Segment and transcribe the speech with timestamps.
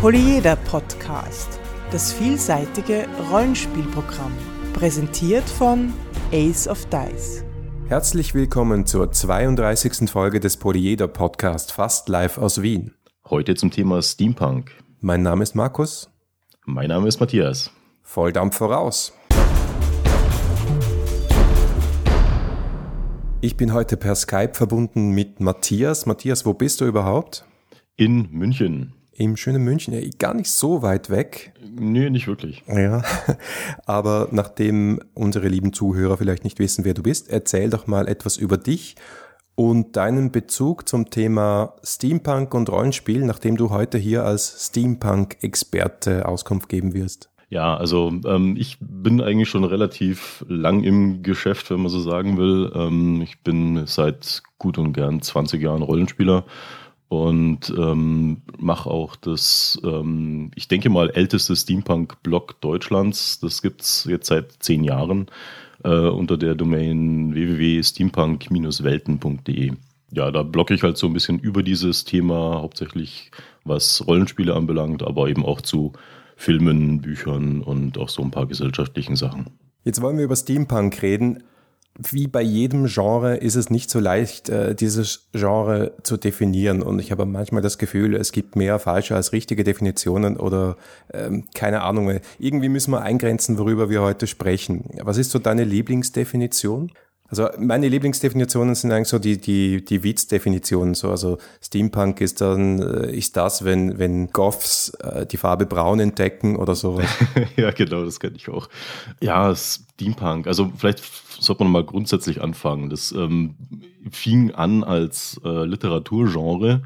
[0.00, 1.58] Polyeder Podcast,
[1.90, 4.30] das vielseitige Rollenspielprogramm,
[4.72, 5.92] präsentiert von
[6.30, 7.44] Ace of Dice.
[7.88, 10.08] Herzlich willkommen zur 32.
[10.08, 12.94] Folge des Polyeder Podcast Fast Live aus Wien.
[13.28, 14.70] Heute zum Thema Steampunk.
[15.00, 16.08] Mein Name ist Markus.
[16.64, 17.72] Mein Name ist Matthias.
[18.02, 19.12] Volldampf voraus.
[23.40, 26.06] Ich bin heute per Skype verbunden mit Matthias.
[26.06, 27.44] Matthias, wo bist du überhaupt?
[27.96, 28.94] In München.
[29.20, 31.52] Im schönen München, ja, gar nicht so weit weg.
[31.68, 32.62] Nee, nicht wirklich.
[32.68, 33.02] Ja,
[33.84, 38.36] aber nachdem unsere lieben Zuhörer vielleicht nicht wissen, wer du bist, erzähl doch mal etwas
[38.36, 38.94] über dich
[39.56, 46.68] und deinen Bezug zum Thema Steampunk und Rollenspiel, nachdem du heute hier als Steampunk-Experte Auskunft
[46.68, 47.28] geben wirst.
[47.50, 52.38] Ja, also ähm, ich bin eigentlich schon relativ lang im Geschäft, wenn man so sagen
[52.38, 52.70] will.
[52.72, 56.44] Ähm, ich bin seit gut und gern 20 Jahren Rollenspieler
[57.08, 63.40] und ähm, mache auch das, ähm, ich denke mal, älteste Steampunk-Blog Deutschlands.
[63.40, 65.26] Das gibt's jetzt seit zehn Jahren
[65.84, 69.72] äh, unter der Domain www.steampunk-welten.de.
[70.10, 73.30] Ja, da blogge ich halt so ein bisschen über dieses Thema, hauptsächlich
[73.64, 75.92] was Rollenspiele anbelangt, aber eben auch zu
[76.36, 79.46] Filmen, Büchern und auch so ein paar gesellschaftlichen Sachen.
[79.84, 81.42] Jetzt wollen wir über Steampunk reden
[81.98, 86.80] wie bei jedem Genre ist es nicht so leicht, äh, dieses Genre zu definieren.
[86.80, 90.76] Und ich habe manchmal das Gefühl, es gibt mehr falsche als richtige Definitionen oder
[91.12, 92.20] ähm, keine Ahnung.
[92.38, 94.84] Irgendwie müssen wir eingrenzen, worüber wir heute sprechen.
[95.02, 96.92] Was ist so deine Lieblingsdefinition?
[97.30, 100.94] Also meine Lieblingsdefinitionen sind eigentlich so die, die, die Witz-Definitionen.
[100.94, 106.00] So, also Steampunk ist dann, äh, ist das, wenn, wenn Goths äh, die Farbe braun
[106.00, 107.06] entdecken oder sowas.
[107.56, 108.68] ja, genau, das kenne ich auch.
[109.20, 110.46] Ja, Steampunk.
[110.46, 111.02] Also vielleicht
[111.38, 112.88] sollte man mal grundsätzlich anfangen.
[112.88, 113.56] Das ähm,
[114.10, 116.82] fing an als äh, Literaturgenre,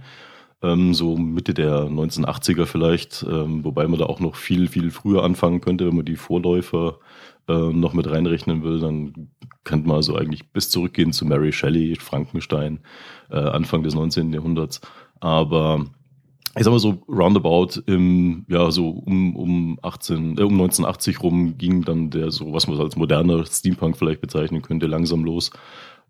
[0.63, 5.25] ähm, so Mitte der 1980er vielleicht, ähm, wobei man da auch noch viel, viel früher
[5.25, 6.99] anfangen könnte, wenn man die Vorläufer
[7.49, 9.31] äh, noch mit reinrechnen will, dann
[9.65, 12.81] könnte man also eigentlich bis zurückgehen zu Mary Shelley, Frankenstein,
[13.31, 14.33] äh, Anfang des 19.
[14.33, 14.81] Jahrhunderts.
[15.21, 15.87] Aber
[16.57, 21.57] ich sag mal so roundabout im, ja, so um, um 18, äh, um 1980 rum
[21.59, 25.51] ging dann der so, was man als moderner Steampunk vielleicht bezeichnen könnte, langsam los.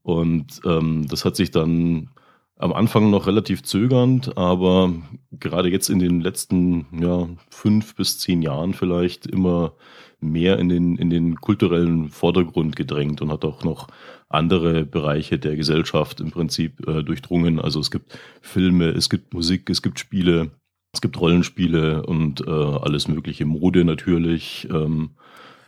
[0.02, 2.10] Und ähm, das hat sich dann
[2.58, 4.92] am Anfang noch relativ zögernd, aber
[5.32, 9.74] gerade jetzt in den letzten ja, fünf bis zehn Jahren vielleicht immer
[10.20, 13.88] mehr in den, in den kulturellen Vordergrund gedrängt und hat auch noch
[14.28, 17.58] andere Bereiche der Gesellschaft im Prinzip äh, durchdrungen.
[17.60, 20.52] Also es gibt Filme, es gibt Musik, es gibt Spiele,
[20.92, 24.68] es gibt Rollenspiele und äh, alles mögliche, Mode natürlich.
[24.70, 25.10] Ähm,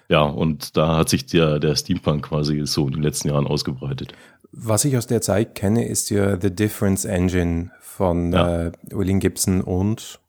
[0.09, 4.13] ja, und da hat sich der, der Steampunk quasi so in den letzten Jahren ausgebreitet.
[4.53, 8.67] Was ich aus der Zeit kenne, ist ja The Difference Engine von ja.
[8.67, 10.21] äh, William Gibson und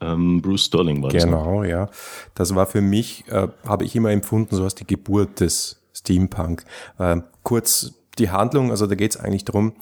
[0.00, 1.24] ähm, Bruce Sterling war das.
[1.24, 1.88] Genau, ja.
[2.34, 6.64] Das war für mich, äh, habe ich immer empfunden, so als die Geburt des Steampunk.
[6.98, 9.74] Äh, kurz die Handlung, also da geht es eigentlich darum,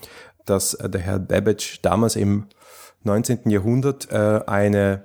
[0.44, 2.46] dass äh, der Herr Babbage damals im
[3.04, 3.48] 19.
[3.48, 5.04] Jahrhundert äh, eine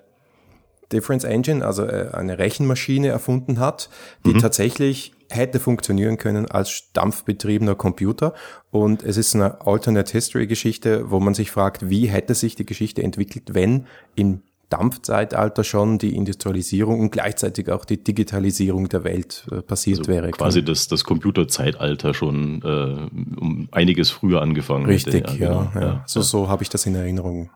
[0.92, 3.90] Difference Engine, also äh, eine Rechenmaschine erfunden hat,
[4.26, 4.40] die mhm.
[4.40, 8.34] tatsächlich hätte funktionieren können als dampfbetriebener Computer.
[8.72, 12.66] Und es ist eine Alternate History Geschichte, wo man sich fragt, wie hätte sich die
[12.66, 13.86] Geschichte entwickelt, wenn
[14.16, 20.12] im Dampfzeitalter schon die Industrialisierung und gleichzeitig auch die Digitalisierung der Welt äh, passiert also
[20.12, 20.32] wäre.
[20.32, 25.38] Quasi das, das Computerzeitalter schon äh, um einiges früher angefangen Richtig, hätte.
[25.38, 25.72] Ja, genau.
[25.76, 26.04] ja, ja.
[26.08, 27.52] So, so habe ich das in Erinnerung.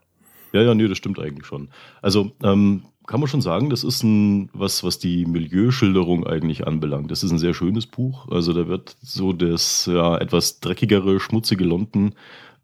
[0.54, 1.70] Ja, ja, nee, das stimmt eigentlich schon.
[2.02, 7.10] Also ähm, kann man schon sagen, das ist ein, was, was die Milieuschilderung eigentlich anbelangt.
[7.12, 8.28] Das ist ein sehr schönes Buch.
[8.30, 12.14] Also da wird so das ja, etwas dreckigere, schmutzige London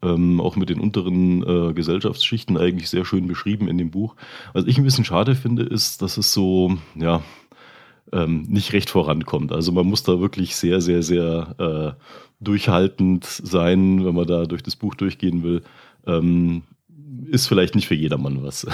[0.02, 4.14] ähm, auch mit den unteren äh, Gesellschaftsschichten eigentlich sehr schön beschrieben in dem Buch.
[4.52, 7.22] Was ich ein bisschen schade finde, ist, dass es so, ja,
[8.12, 9.52] ähm, nicht recht vorankommt.
[9.52, 12.02] Also man muss da wirklich sehr, sehr, sehr äh,
[12.40, 15.62] durchhaltend sein, wenn man da durch das Buch durchgehen will.
[16.06, 16.62] Ähm,
[17.30, 18.66] ist vielleicht nicht für jedermann was.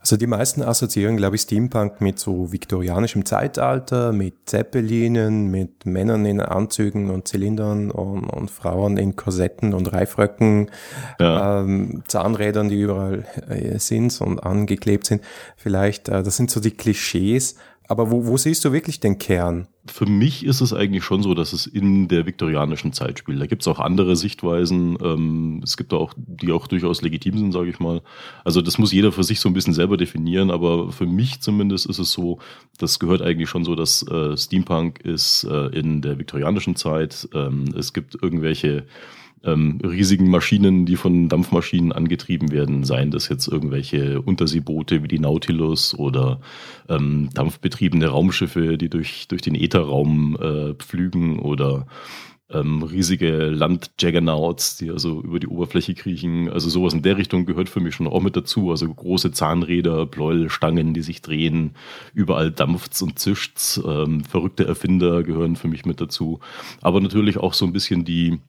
[0.00, 6.24] Also die meisten assoziieren, glaube ich, Steampunk mit so viktorianischem Zeitalter, mit Zeppelinen, mit Männern
[6.24, 10.70] in Anzügen und Zylindern und, und Frauen in Korsetten und Reifröcken,
[11.18, 11.60] ja.
[11.60, 15.22] ähm, Zahnrädern, die überall äh, sind und angeklebt sind.
[15.56, 17.56] Vielleicht, äh, das sind so die Klischees.
[17.90, 19.66] Aber wo, wo siehst du wirklich den Kern?
[19.84, 23.40] Für mich ist es eigentlich schon so, dass es in der viktorianischen Zeit spielt.
[23.40, 24.96] Da gibt es auch andere Sichtweisen.
[25.02, 28.00] Ähm, es gibt auch, die auch durchaus legitim sind, sage ich mal.
[28.44, 30.52] Also das muss jeder für sich so ein bisschen selber definieren.
[30.52, 32.38] Aber für mich zumindest ist es so,
[32.78, 37.28] das gehört eigentlich schon so, dass äh, Steampunk ist äh, in der viktorianischen Zeit.
[37.34, 38.86] Ähm, es gibt irgendwelche
[39.44, 45.18] ähm, riesigen Maschinen, die von Dampfmaschinen angetrieben werden, seien das jetzt irgendwelche Unterseeboote wie die
[45.18, 46.40] Nautilus oder
[46.88, 51.86] ähm, dampfbetriebene Raumschiffe, die durch, durch den Ätherraum äh, pflügen oder
[52.52, 56.50] ähm, riesige Landjaggernauts, die also über die Oberfläche kriechen.
[56.50, 58.70] Also sowas in der Richtung gehört für mich schon auch mit dazu.
[58.70, 61.76] Also große Zahnräder, Pleuelstangen, die sich drehen,
[62.12, 63.80] überall dampft's und zischt's.
[63.86, 66.40] Ähm, verrückte Erfinder gehören für mich mit dazu.
[66.80, 68.40] Aber natürlich auch so ein bisschen die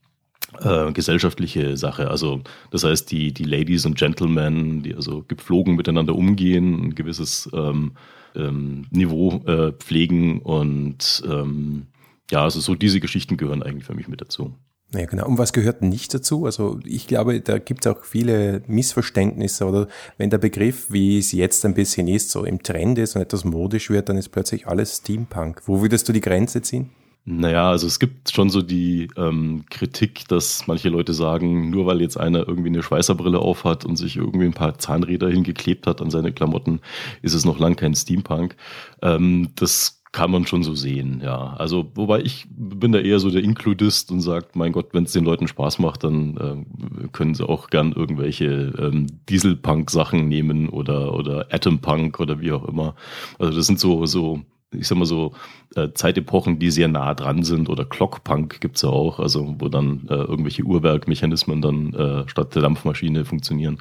[0.61, 2.09] äh, gesellschaftliche Sache.
[2.09, 2.41] Also
[2.71, 7.93] das heißt, die, die Ladies und Gentlemen, die also gepflogen miteinander umgehen, ein gewisses ähm,
[8.35, 11.87] ähm, Niveau äh, pflegen und ähm,
[12.31, 14.55] ja, also so diese Geschichten gehören eigentlich für mich mit dazu.
[14.93, 15.25] Ja, genau.
[15.25, 16.45] Und was gehört nicht dazu?
[16.45, 19.87] Also ich glaube, da gibt es auch viele Missverständnisse oder
[20.17, 23.45] wenn der Begriff, wie es jetzt ein bisschen ist, so im Trend ist und etwas
[23.45, 25.61] modisch wird, dann ist plötzlich alles Steampunk.
[25.65, 26.89] Wo würdest du die Grenze ziehen?
[27.23, 32.01] Naja, also es gibt schon so die ähm, Kritik, dass manche Leute sagen, nur weil
[32.01, 36.09] jetzt einer irgendwie eine Schweißerbrille aufhat und sich irgendwie ein paar Zahnräder hingeklebt hat an
[36.09, 36.81] seine Klamotten,
[37.21, 38.55] ist es noch lang kein Steampunk.
[39.03, 41.53] Ähm, das kann man schon so sehen, ja.
[41.57, 45.13] Also, wobei ich bin da eher so der Inkludist und sagt, mein Gott, wenn es
[45.13, 51.13] den Leuten Spaß macht, dann äh, können sie auch gern irgendwelche ähm, Dieselpunk-Sachen nehmen oder,
[51.13, 52.95] oder Atompunk oder wie auch immer.
[53.39, 54.41] Also das sind so, so,
[54.73, 55.33] ich sag mal so,
[55.75, 60.07] äh, Zeitepochen, die sehr nah dran sind oder Clockpunk gibt's ja auch, also wo dann
[60.09, 63.77] äh, irgendwelche Uhrwerkmechanismen dann äh, statt der Dampfmaschine funktionieren.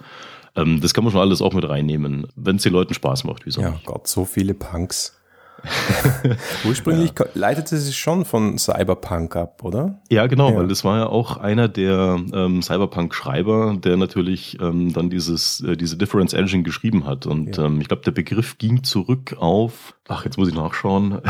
[0.56, 3.46] Ähm, das kann man schon alles auch mit reinnehmen, wenn es den Leuten Spaß macht,
[3.46, 3.80] wieso Ja?
[3.84, 5.19] Gott, so viele Punks.
[6.64, 7.26] Ursprünglich ja.
[7.34, 10.00] leitete sich schon von Cyberpunk ab, oder?
[10.10, 10.56] Ja, genau, ja.
[10.56, 15.76] weil das war ja auch einer der ähm, Cyberpunk-Schreiber, der natürlich ähm, dann dieses, äh,
[15.76, 17.26] diese Difference Engine geschrieben hat.
[17.26, 17.66] Und ja.
[17.66, 21.20] ähm, ich glaube, der Begriff ging zurück auf, ach, jetzt muss ich nachschauen,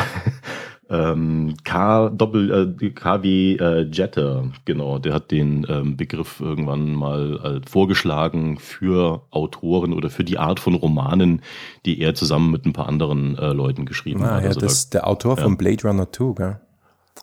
[0.91, 7.61] ähm, K Doppel äh, KW äh, Jetter, genau, der hat den ähm, Begriff irgendwann mal
[7.65, 11.43] äh, vorgeschlagen für Autoren oder für die Art von Romanen,
[11.87, 14.43] die er zusammen mit ein paar anderen äh, Leuten geschrieben ah, hat.
[14.43, 15.45] Ja, also das ist der Autor ja.
[15.45, 16.61] von Blade Runner 2, gell?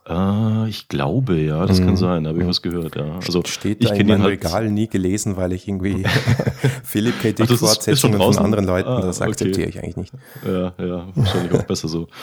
[0.08, 1.86] Äh, ich glaube, ja, das mhm.
[1.86, 3.16] kann sein, da habe ich was gehört, ja.
[3.16, 6.04] Also Steht ich da in meinem halt Regal nie gelesen, weil ich irgendwie
[6.84, 7.34] Philipp K.
[7.34, 9.78] Dick Fortsetzungen von anderen Leuten, ah, das akzeptiere okay.
[9.78, 10.14] ich eigentlich nicht.
[10.46, 12.08] Ja, ja, wahrscheinlich auch besser so.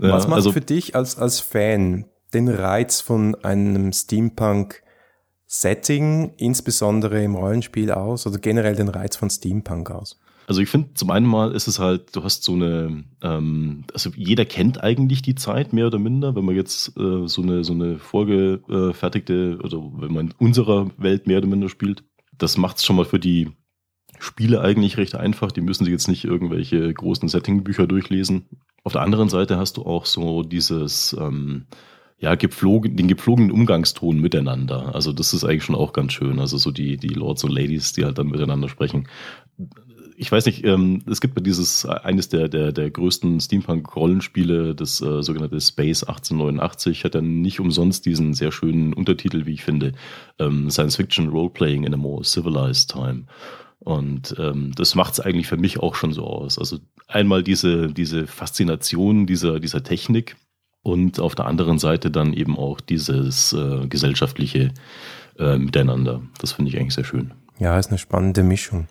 [0.00, 4.82] Ja, was macht also, für dich als, als Fan den Reiz von einem Steampunk
[5.46, 10.20] Setting, insbesondere im Rollenspiel aus, oder generell den Reiz von Steampunk aus?
[10.48, 14.08] Also ich finde, zum einen mal ist es halt, du hast so eine, ähm, also
[14.16, 17.74] jeder kennt eigentlich die Zeit mehr oder minder, wenn man jetzt äh, so eine so
[17.74, 22.02] eine vorgefertigte, oder wenn man in unserer Welt mehr oder minder spielt.
[22.38, 23.50] Das macht es schon mal für die
[24.20, 25.52] Spiele eigentlich recht einfach.
[25.52, 28.46] Die müssen sich jetzt nicht irgendwelche großen Settingbücher durchlesen.
[28.84, 31.66] Auf der anderen Seite hast du auch so dieses ähm,
[32.18, 34.94] ja, gepflogen, den gepflogenen Umgangston miteinander.
[34.94, 36.40] Also das ist eigentlich schon auch ganz schön.
[36.40, 39.06] Also so die, die Lords und Ladies, die halt dann miteinander sprechen
[40.18, 45.22] ich weiß nicht, ähm, es gibt dieses, eines der, der, der größten Steampunk-Rollenspiele, das äh,
[45.22, 49.92] sogenannte Space 1889, hat dann nicht umsonst diesen sehr schönen Untertitel, wie ich finde,
[50.40, 53.24] ähm, Science Fiction Roleplaying in a More Civilized Time.
[53.78, 56.58] Und ähm, das macht es eigentlich für mich auch schon so aus.
[56.58, 60.36] Also einmal diese, diese Faszination dieser, dieser Technik
[60.82, 64.72] und auf der anderen Seite dann eben auch dieses äh, gesellschaftliche
[65.38, 66.22] äh, Miteinander.
[66.40, 67.32] Das finde ich eigentlich sehr schön.
[67.60, 68.88] Ja, ist eine spannende Mischung.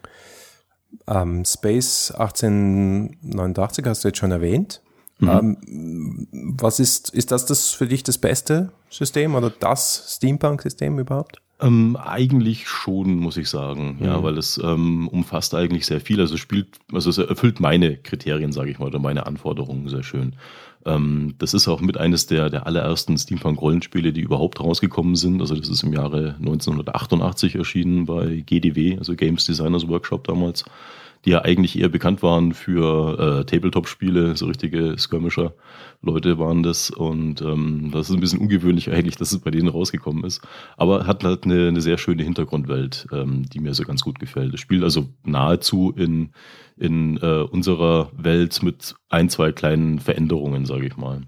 [1.07, 4.81] Ähm, Space 1889 hast du jetzt schon erwähnt.
[5.19, 5.29] Mhm.
[5.29, 6.27] Ähm,
[6.57, 11.41] was ist, ist das das für dich das beste System oder das Steampunk-System überhaupt?
[11.59, 14.05] Ähm, eigentlich schon, muss ich sagen, mhm.
[14.05, 16.19] ja, weil es ähm, umfasst eigentlich sehr viel.
[16.19, 20.35] Also spielt, also es erfüllt meine Kriterien, sage ich mal, oder meine Anforderungen sehr schön.
[20.85, 25.41] Ähm, das ist auch mit eines der, der allerersten Steampunk-Rollenspiele, die überhaupt rausgekommen sind.
[25.41, 30.63] Also das ist im Jahre 1988 erschienen bei GDW, also Games Designers Workshop damals
[31.25, 36.89] die ja eigentlich eher bekannt waren für äh, Tabletop-Spiele, so richtige Skirmisher-Leute waren das.
[36.89, 40.41] Und ähm, das ist ein bisschen ungewöhnlich eigentlich, dass es bei denen rausgekommen ist.
[40.77, 44.53] Aber hat halt eine, eine sehr schöne Hintergrundwelt, ähm, die mir so ganz gut gefällt.
[44.53, 46.31] Das spielt also nahezu in,
[46.77, 51.21] in äh, unserer Welt mit ein, zwei kleinen Veränderungen, sage ich mal.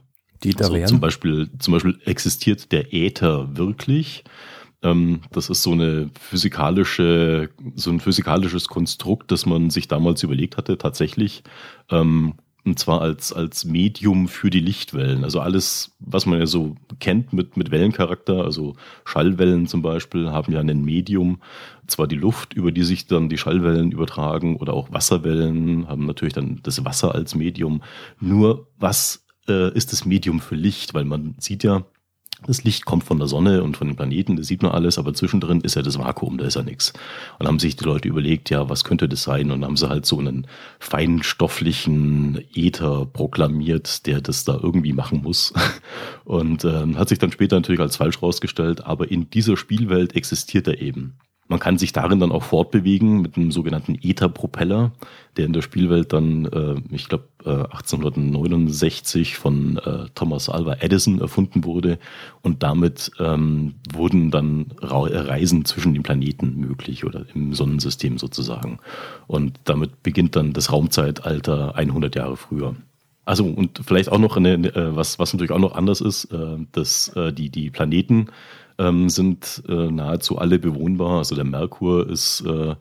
[0.43, 0.87] Die da also wären?
[0.87, 4.23] Zum Beispiel, zum Beispiel existiert der Äther wirklich.
[4.81, 10.57] Ähm, das ist so eine physikalische, so ein physikalisches Konstrukt, das man sich damals überlegt
[10.57, 11.43] hatte, tatsächlich.
[11.89, 15.23] Ähm, und zwar als, als Medium für die Lichtwellen.
[15.23, 20.51] Also alles, was man ja so kennt mit, mit Wellencharakter, also Schallwellen zum Beispiel, haben
[20.53, 21.41] ja ein Medium.
[21.87, 26.33] Zwar die Luft, über die sich dann die Schallwellen übertragen, oder auch Wasserwellen haben natürlich
[26.33, 27.81] dann das Wasser als Medium.
[28.19, 30.93] Nur was äh, ist das Medium für Licht?
[30.93, 31.85] Weil man sieht ja,
[32.45, 35.13] Das Licht kommt von der Sonne und von den Planeten, das sieht man alles, aber
[35.13, 36.93] zwischendrin ist ja das Vakuum, da ist ja nichts.
[37.37, 39.51] Und haben sich die Leute überlegt, ja, was könnte das sein?
[39.51, 40.47] Und haben sie halt so einen
[40.79, 45.53] feinstofflichen Äther proklamiert, der das da irgendwie machen muss.
[46.23, 50.67] Und ähm, hat sich dann später natürlich als falsch rausgestellt, aber in dieser Spielwelt existiert
[50.67, 51.17] er eben.
[51.49, 54.91] Man kann sich darin dann auch fortbewegen mit einem sogenannten Ether-Propeller,
[55.35, 61.19] der in der Spielwelt dann, äh, ich glaube, äh, 1869 von äh, Thomas Alva Edison
[61.19, 61.97] erfunden wurde.
[62.43, 68.77] Und damit ähm, wurden dann Ra Reisen zwischen den Planeten möglich oder im Sonnensystem sozusagen.
[69.25, 72.75] Und damit beginnt dann das Raumzeitalter 100 Jahre früher.
[73.25, 76.57] Also und vielleicht auch noch eine, äh, was, was natürlich auch noch anders ist, äh,
[76.73, 78.27] dass äh, die, die Planeten
[78.79, 81.19] ähm, sind äh, nahezu alle bewohnbar.
[81.19, 82.75] Also der Merkur ist, äh,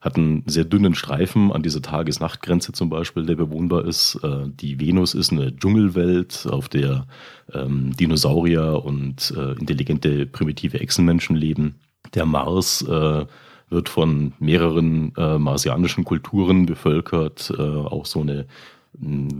[0.00, 4.18] hat einen sehr dünnen Streifen an dieser Tages-Nacht-Grenze zum Beispiel, der bewohnbar ist.
[4.22, 7.06] Äh, die Venus ist eine Dschungelwelt, auf der
[7.52, 11.74] ähm, Dinosaurier und äh, intelligente primitive Echsenmenschen leben.
[12.14, 13.26] Der Mars äh,
[13.68, 18.46] wird von mehreren äh, marsianischen Kulturen bevölkert, auch so eine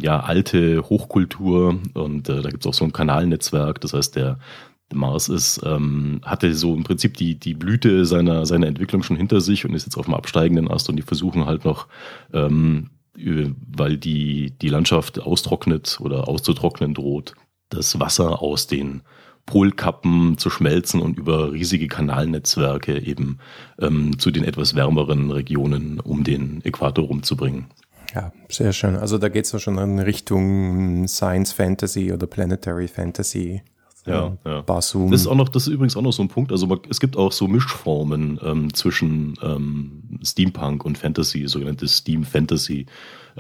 [0.01, 3.81] ja, alte Hochkultur und äh, da gibt es auch so ein Kanalnetzwerk.
[3.81, 4.39] Das heißt, der,
[4.95, 9.41] Mars ist, ähm, hatte so im Prinzip die, die Blüte seiner, seiner Entwicklung schon hinter
[9.41, 11.89] sich und ist jetzt auf dem absteigenden Ast und die versuchen halt noch,
[12.33, 17.35] ähm, weil die, die Landschaft austrocknet oder auszutrocknen droht,
[17.69, 19.03] das Wasser aus den
[19.47, 23.39] Polkappen zu schmelzen und über riesige Kanalnetzwerke eben
[23.81, 27.67] ähm, zu den etwas wärmeren Regionen um den Äquator rumzubringen.
[28.15, 28.97] Ja, sehr schön.
[28.97, 33.63] Also da geht es ja schon in Richtung Science Fantasy oder Planetary Fantasy.
[34.05, 34.63] Ja, ja.
[34.63, 35.11] Basum.
[35.11, 36.51] Das ist auch noch, das ist übrigens auch noch so ein Punkt.
[36.51, 42.25] Also man, es gibt auch so Mischformen ähm, zwischen ähm, Steampunk und Fantasy, sogenannte Steam
[42.25, 42.87] Fantasy,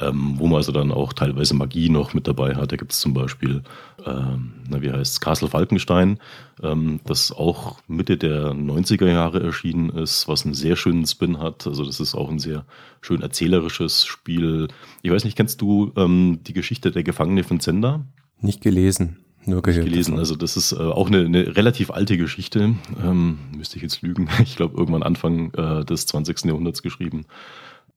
[0.00, 2.70] ähm, wo man also dann auch teilweise Magie noch mit dabei hat.
[2.70, 3.62] Da gibt es zum Beispiel,
[4.06, 6.20] ähm, na, wie heißt Castle Falkenstein,
[6.62, 11.66] ähm, das auch Mitte der 90er Jahre erschienen ist, was einen sehr schönen Spin hat.
[11.66, 12.66] Also das ist auch ein sehr
[13.00, 14.68] schön erzählerisches Spiel.
[15.02, 18.04] Ich weiß nicht, kennst du ähm, die Geschichte der Gefangene von Zenda?
[18.40, 19.21] Nicht gelesen.
[19.44, 19.84] Nur gehört.
[19.84, 20.18] gelesen.
[20.18, 22.74] Also das ist äh, auch eine, eine relativ alte Geschichte.
[23.02, 24.28] Ähm, müsste ich jetzt lügen.
[24.42, 26.44] Ich glaube, irgendwann Anfang äh, des 20.
[26.44, 27.26] Jahrhunderts geschrieben.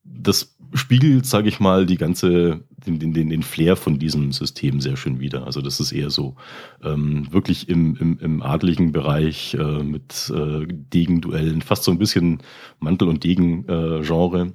[0.04, 4.98] Das spiegelt, sage ich mal, die ganze, den, den, den Flair von diesem System sehr
[4.98, 5.46] schön wider.
[5.46, 6.36] Also das ist eher so
[6.84, 12.42] ähm, wirklich im, im, im adligen Bereich äh, mit äh, Degenduellen, fast so ein bisschen
[12.80, 14.52] Mantel- und Degen-Genre, äh,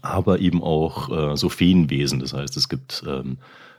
[0.00, 2.20] aber eben auch äh, so Feenwesen.
[2.20, 3.38] Das heißt, es gibt ähm,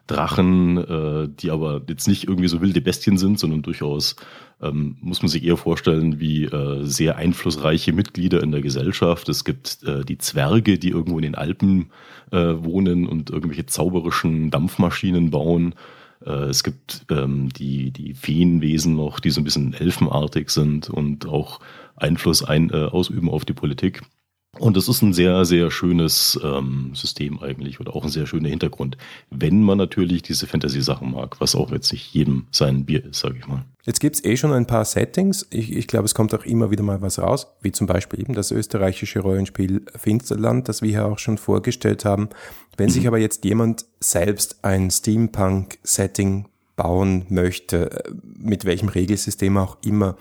[0.10, 4.16] Drachen, äh, die aber jetzt nicht irgendwie so wilde Bestien sind, sondern durchaus
[4.62, 9.30] ähm, muss man sich eher vorstellen wie äh, sehr einflussreiche Mitglieder in der Gesellschaft.
[9.30, 11.92] Es gibt äh, die Zwerge, die irgendwo in den Alpen
[12.32, 15.76] äh, wohnen und irgendwelche zauberischen Dampfmaschinen bauen.
[16.26, 21.28] Äh, es gibt ähm, die, die Feenwesen noch, die so ein bisschen elfenartig sind und
[21.28, 21.60] auch
[21.96, 24.02] Einfluss ein, äh, ausüben auf die Politik.
[24.58, 28.50] Und das ist ein sehr, sehr schönes ähm, System eigentlich oder auch ein sehr schöner
[28.50, 28.98] Hintergrund,
[29.30, 33.38] wenn man natürlich diese Fantasy-Sachen mag, was auch jetzt nicht jedem sein Bier ist, sage
[33.38, 33.64] ich mal.
[33.86, 35.46] Jetzt gibt's eh schon ein paar Settings.
[35.52, 38.34] Ich, ich glaube, es kommt auch immer wieder mal was raus, wie zum Beispiel eben
[38.34, 42.30] das österreichische Rollenspiel Finsterland, das wir hier auch schon vorgestellt haben.
[42.76, 42.94] Wenn mhm.
[42.94, 50.18] sich aber jetzt jemand selbst ein Steampunk-Setting bauen möchte, äh, mit welchem Regelsystem auch immer,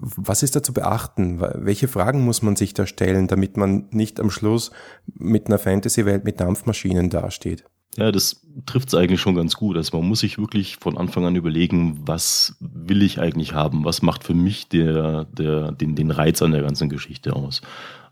[0.00, 1.40] was ist da zu beachten?
[1.40, 4.70] Welche Fragen muss man sich da stellen, damit man nicht am Schluss
[5.06, 7.64] mit einer Fantasy-Welt mit Dampfmaschinen dasteht?
[7.96, 9.76] Ja, das trifft es eigentlich schon ganz gut.
[9.76, 13.84] Also man muss sich wirklich von Anfang an überlegen, was will ich eigentlich haben?
[13.84, 17.60] Was macht für mich der, der, den, den Reiz an der ganzen Geschichte aus?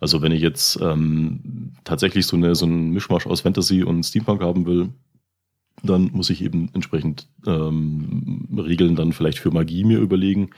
[0.01, 4.43] Also wenn ich jetzt ähm, tatsächlich so, eine, so einen Mischmasch aus Fantasy und Steampunk
[4.43, 4.89] haben will,
[5.83, 10.51] dann muss ich eben entsprechend ähm, Regeln dann vielleicht für Magie mir überlegen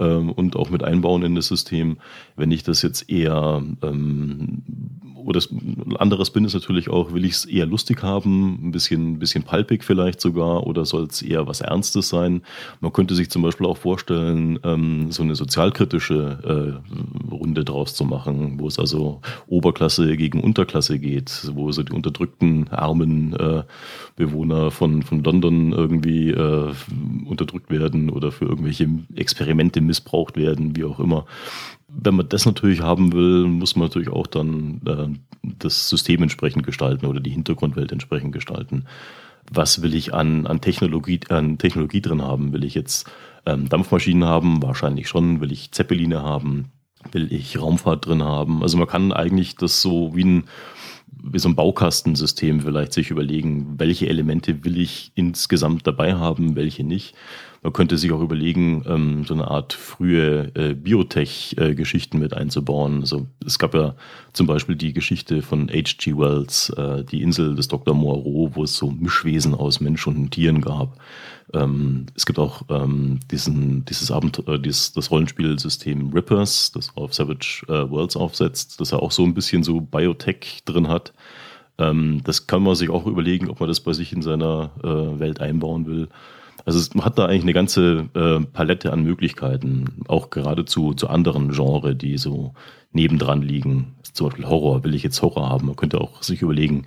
[0.00, 1.98] ähm, und auch mit einbauen in das System.
[2.36, 4.62] Wenn ich das jetzt eher ähm,
[5.24, 9.12] oder ein anderes bin ist natürlich auch, will ich es eher lustig haben, ein bisschen,
[9.12, 12.42] ein bisschen palpig vielleicht sogar, oder soll es eher was Ernstes sein?
[12.80, 18.04] Man könnte sich zum Beispiel auch vorstellen, ähm, so eine sozialkritische äh, Runde draus zu
[18.04, 23.62] machen, wo es also Oberklasse gegen Unterklasse geht, wo so die unterdrückten, armen äh,
[24.16, 26.72] Bewohner von, von London irgendwie äh,
[27.26, 31.26] unterdrückt werden oder für irgendwelche Experimente missbraucht werden, wie auch immer.
[31.88, 35.08] Wenn man das natürlich haben will, muss man natürlich auch dann äh,
[35.58, 38.84] das System entsprechend gestalten oder die Hintergrundwelt entsprechend gestalten.
[39.52, 42.52] Was will ich an, an, Technologie, an Technologie drin haben?
[42.52, 43.10] Will ich jetzt
[43.46, 44.62] ähm, Dampfmaschinen haben?
[44.62, 45.40] Wahrscheinlich schon.
[45.40, 46.66] Will ich Zeppeline haben?
[47.10, 48.62] Will ich Raumfahrt drin haben?
[48.62, 50.44] Also man kann eigentlich das so wie ein
[51.22, 56.84] wie so ein Baukastensystem vielleicht sich überlegen, welche Elemente will ich insgesamt dabei haben, welche
[56.84, 57.14] nicht.
[57.62, 63.00] Man könnte sich auch überlegen, ähm, so eine Art frühe äh, Biotech-Geschichten mit einzubauen.
[63.00, 63.96] Also es gab ja
[64.32, 66.16] zum Beispiel die Geschichte von H.G.
[66.16, 67.94] Wells, äh, die Insel des Dr.
[67.94, 70.98] Moreau, wo es so Mischwesen aus Mensch und Tieren gab.
[71.52, 77.12] Ähm, es gibt auch ähm, diesen, dieses Abenteuer, äh, dieses, das Rollenspielsystem Rippers, das auf
[77.12, 81.12] Savage äh, Worlds aufsetzt, das ja auch so ein bisschen so Biotech drin hat.
[81.76, 85.18] Ähm, das kann man sich auch überlegen, ob man das bei sich in seiner äh,
[85.20, 86.08] Welt einbauen will.
[86.64, 91.08] Also es, man hat da eigentlich eine ganze äh, Palette an Möglichkeiten, auch geradezu zu
[91.08, 92.54] anderen Genres, die so
[92.92, 93.94] nebendran liegen.
[94.12, 95.66] Zum Beispiel Horror, will ich jetzt Horror haben?
[95.66, 96.86] Man könnte auch sich überlegen,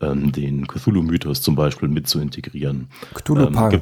[0.00, 2.88] ähm, den Cthulhu-Mythos zum Beispiel mit zu integrieren.
[3.14, 3.72] Cthulhu-Punk.
[3.72, 3.80] Ähm,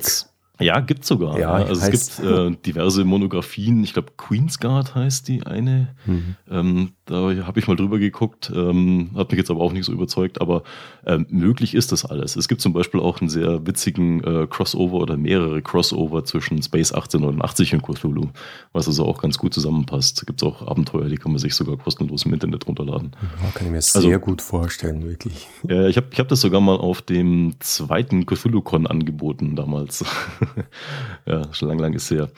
[0.60, 1.38] ja, gibt's sogar.
[1.38, 1.66] Ja, ja.
[1.66, 3.82] Also es gibt äh, diverse Monografien.
[3.84, 5.94] Ich glaube, Queensguard heißt die eine.
[6.06, 6.36] Mhm.
[6.50, 9.92] Ähm, da habe ich mal drüber geguckt, ähm, hat mich jetzt aber auch nicht so
[9.92, 10.62] überzeugt, aber
[11.04, 12.36] ähm, möglich ist das alles.
[12.36, 16.92] Es gibt zum Beispiel auch einen sehr witzigen äh, Crossover oder mehrere Crossover zwischen Space
[16.92, 18.28] 1889 und Cthulhu,
[18.72, 20.22] was also auch ganz gut zusammenpasst.
[20.22, 23.12] Da gibt es auch Abenteuer, die kann man sich sogar kostenlos im Internet runterladen.
[23.42, 25.48] Ja, kann ich mir also sehr also, gut vorstellen, wirklich.
[25.68, 30.04] Ja, ich habe ich hab das sogar mal auf dem zweiten Cthulhu-Con angeboten damals.
[31.26, 32.30] ja, schon lang, lang ist her.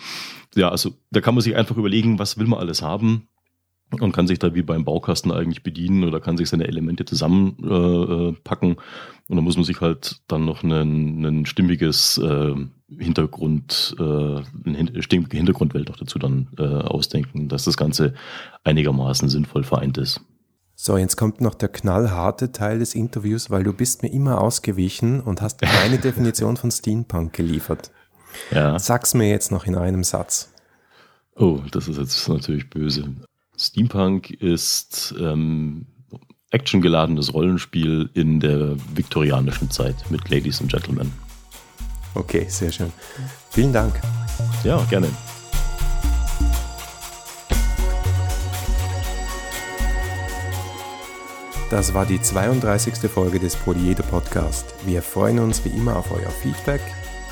[0.54, 3.28] Ja, also da kann man sich einfach überlegen, was will man alles haben
[4.00, 8.72] und kann sich da wie beim Baukasten eigentlich bedienen oder kann sich seine Elemente zusammenpacken.
[8.72, 8.80] Äh,
[9.28, 12.54] und dann muss man sich halt dann noch ein, stimmiges äh,
[12.98, 18.14] Hintergrund, äh, eine stimmige Hintergrundwelt auch dazu dann äh, ausdenken, dass das Ganze
[18.64, 20.20] einigermaßen sinnvoll vereint ist.
[20.74, 25.20] So, jetzt kommt noch der knallharte Teil des Interviews, weil du bist mir immer ausgewichen
[25.20, 27.92] und hast keine Definition von Steampunk geliefert.
[28.50, 28.78] Ja.
[28.78, 30.50] Sag's mir jetzt noch in einem Satz.
[31.36, 33.14] Oh, das ist jetzt natürlich böse.
[33.56, 35.86] Steampunk ist ähm,
[36.50, 41.12] actiongeladenes Rollenspiel in der viktorianischen Zeit mit Ladies and Gentlemen.
[42.14, 42.92] Okay, sehr schön.
[43.50, 43.94] Vielen Dank.
[44.64, 45.08] Ja, gerne.
[51.70, 53.10] Das war die 32.
[53.10, 54.74] Folge des Poliede Podcast.
[54.84, 56.82] Wir freuen uns wie immer auf euer Feedback.